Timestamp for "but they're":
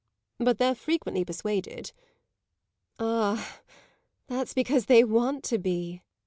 0.39-0.73